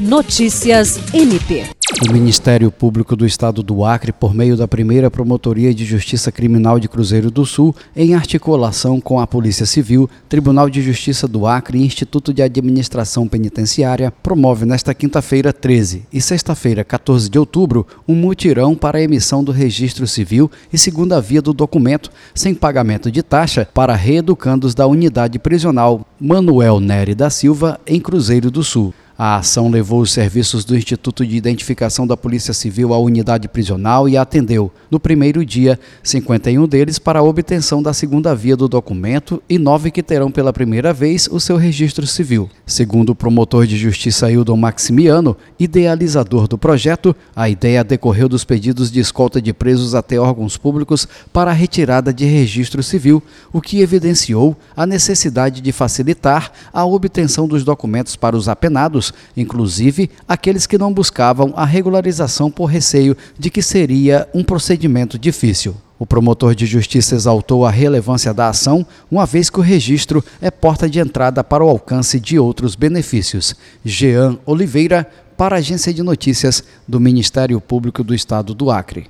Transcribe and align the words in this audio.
Notícias 0.00 0.98
MP. 1.12 1.66
O 2.08 2.10
Ministério 2.10 2.72
Público 2.72 3.14
do 3.14 3.26
Estado 3.26 3.62
do 3.62 3.84
Acre, 3.84 4.14
por 4.14 4.34
meio 4.34 4.56
da 4.56 4.66
primeira 4.66 5.10
Promotoria 5.10 5.74
de 5.74 5.84
Justiça 5.84 6.32
Criminal 6.32 6.80
de 6.80 6.88
Cruzeiro 6.88 7.30
do 7.30 7.44
Sul, 7.44 7.76
em 7.94 8.14
articulação 8.14 8.98
com 8.98 9.20
a 9.20 9.26
Polícia 9.26 9.66
Civil, 9.66 10.08
Tribunal 10.26 10.70
de 10.70 10.80
Justiça 10.80 11.28
do 11.28 11.46
Acre 11.46 11.76
e 11.76 11.84
Instituto 11.84 12.32
de 12.32 12.40
Administração 12.40 13.28
Penitenciária, 13.28 14.10
promove 14.22 14.64
nesta 14.64 14.94
quinta-feira 14.94 15.52
13 15.52 16.06
e 16.10 16.18
sexta-feira 16.18 16.82
14 16.82 17.28
de 17.28 17.38
outubro 17.38 17.86
um 18.08 18.14
mutirão 18.14 18.74
para 18.74 18.96
a 18.96 19.02
emissão 19.02 19.44
do 19.44 19.52
registro 19.52 20.06
civil 20.06 20.50
e 20.72 20.78
segunda 20.78 21.20
via 21.20 21.42
do 21.42 21.52
documento, 21.52 22.10
sem 22.34 22.54
pagamento 22.54 23.12
de 23.12 23.22
taxa, 23.22 23.68
para 23.74 23.94
reeducandos 23.94 24.74
da 24.74 24.86
unidade 24.86 25.38
prisional 25.38 26.06
Manuel 26.18 26.80
Nery 26.80 27.14
da 27.14 27.28
Silva, 27.28 27.78
em 27.86 28.00
Cruzeiro 28.00 28.50
do 28.50 28.64
Sul. 28.64 28.94
A 29.22 29.36
ação 29.36 29.68
levou 29.68 30.00
os 30.00 30.12
serviços 30.12 30.64
do 30.64 30.74
Instituto 30.74 31.26
de 31.26 31.36
Identificação 31.36 32.06
da 32.06 32.16
Polícia 32.16 32.54
Civil 32.54 32.94
à 32.94 32.98
unidade 32.98 33.48
prisional 33.48 34.08
e 34.08 34.16
atendeu, 34.16 34.72
no 34.90 34.98
primeiro 34.98 35.44
dia, 35.44 35.78
51 36.02 36.66
deles 36.66 36.98
para 36.98 37.18
a 37.18 37.22
obtenção 37.22 37.82
da 37.82 37.92
segunda 37.92 38.34
via 38.34 38.56
do 38.56 38.66
documento 38.66 39.42
e 39.46 39.58
nove 39.58 39.90
que 39.90 40.02
terão 40.02 40.30
pela 40.30 40.54
primeira 40.54 40.94
vez 40.94 41.28
o 41.30 41.38
seu 41.38 41.58
registro 41.58 42.06
civil. 42.06 42.48
Segundo 42.64 43.10
o 43.10 43.14
promotor 43.14 43.66
de 43.66 43.76
justiça 43.76 44.32
Hildon 44.32 44.56
Maximiano, 44.56 45.36
idealizador 45.58 46.48
do 46.48 46.56
projeto, 46.56 47.14
a 47.36 47.46
ideia 47.46 47.84
decorreu 47.84 48.26
dos 48.26 48.42
pedidos 48.42 48.90
de 48.90 49.00
escolta 49.00 49.38
de 49.38 49.52
presos 49.52 49.94
até 49.94 50.18
órgãos 50.18 50.56
públicos 50.56 51.06
para 51.30 51.50
a 51.50 51.54
retirada 51.54 52.10
de 52.10 52.24
registro 52.24 52.82
civil, 52.82 53.22
o 53.52 53.60
que 53.60 53.82
evidenciou 53.82 54.56
a 54.74 54.86
necessidade 54.86 55.60
de 55.60 55.72
facilitar 55.72 56.50
a 56.72 56.86
obtenção 56.86 57.46
dos 57.46 57.64
documentos 57.64 58.16
para 58.16 58.34
os 58.34 58.48
apenados 58.48 59.09
inclusive 59.36 60.10
aqueles 60.26 60.66
que 60.66 60.78
não 60.78 60.92
buscavam 60.92 61.52
a 61.56 61.64
regularização 61.64 62.50
por 62.50 62.66
receio 62.66 63.16
de 63.38 63.50
que 63.50 63.62
seria 63.62 64.28
um 64.34 64.44
procedimento 64.44 65.18
difícil. 65.18 65.74
O 65.98 66.06
promotor 66.06 66.54
de 66.54 66.64
justiça 66.64 67.14
exaltou 67.14 67.66
a 67.66 67.70
relevância 67.70 68.32
da 68.32 68.48
ação, 68.48 68.86
uma 69.10 69.26
vez 69.26 69.50
que 69.50 69.60
o 69.60 69.62
registro 69.62 70.24
é 70.40 70.50
porta 70.50 70.88
de 70.88 70.98
entrada 70.98 71.44
para 71.44 71.62
o 71.62 71.68
alcance 71.68 72.18
de 72.18 72.38
outros 72.38 72.74
benefícios. 72.74 73.54
Jean 73.84 74.38
Oliveira, 74.46 75.06
para 75.36 75.56
a 75.56 75.58
Agência 75.58 75.92
de 75.92 76.02
Notícias 76.02 76.64
do 76.88 76.98
Ministério 76.98 77.60
Público 77.60 78.02
do 78.02 78.14
Estado 78.14 78.54
do 78.54 78.70
Acre. 78.70 79.08